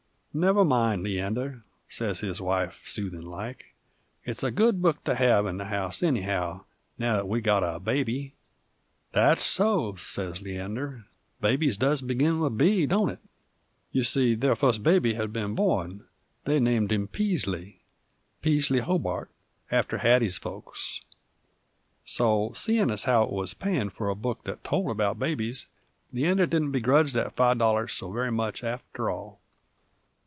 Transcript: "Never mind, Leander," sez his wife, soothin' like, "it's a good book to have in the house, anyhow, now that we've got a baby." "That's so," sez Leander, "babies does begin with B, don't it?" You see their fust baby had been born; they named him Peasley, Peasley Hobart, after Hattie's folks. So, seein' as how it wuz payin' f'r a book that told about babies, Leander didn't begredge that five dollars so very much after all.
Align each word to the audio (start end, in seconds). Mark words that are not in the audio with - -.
"Never 0.33 0.63
mind, 0.63 1.03
Leander," 1.03 1.63
sez 1.89 2.21
his 2.21 2.39
wife, 2.39 2.83
soothin' 2.87 3.25
like, 3.25 3.75
"it's 4.23 4.43
a 4.43 4.49
good 4.49 4.81
book 4.81 5.03
to 5.03 5.15
have 5.15 5.45
in 5.45 5.57
the 5.57 5.65
house, 5.65 6.01
anyhow, 6.01 6.63
now 6.97 7.17
that 7.17 7.27
we've 7.27 7.43
got 7.43 7.63
a 7.63 7.81
baby." 7.81 8.33
"That's 9.11 9.43
so," 9.43 9.95
sez 9.95 10.41
Leander, 10.41 11.03
"babies 11.41 11.75
does 11.75 12.01
begin 12.01 12.39
with 12.39 12.57
B, 12.57 12.85
don't 12.85 13.09
it?" 13.09 13.19
You 13.91 14.05
see 14.05 14.33
their 14.33 14.55
fust 14.55 14.81
baby 14.81 15.15
had 15.15 15.33
been 15.33 15.53
born; 15.53 16.05
they 16.45 16.61
named 16.61 16.93
him 16.93 17.09
Peasley, 17.09 17.81
Peasley 18.41 18.79
Hobart, 18.79 19.29
after 19.69 19.97
Hattie's 19.97 20.37
folks. 20.37 21.01
So, 22.05 22.53
seein' 22.55 22.89
as 22.89 23.03
how 23.03 23.23
it 23.23 23.33
wuz 23.33 23.47
payin' 23.53 23.89
f'r 23.89 24.09
a 24.09 24.15
book 24.15 24.45
that 24.45 24.63
told 24.63 24.91
about 24.91 25.19
babies, 25.19 25.67
Leander 26.13 26.45
didn't 26.45 26.71
begredge 26.71 27.11
that 27.11 27.33
five 27.35 27.57
dollars 27.57 27.91
so 27.91 28.13
very 28.13 28.31
much 28.31 28.63
after 28.63 29.09
all. 29.09 29.39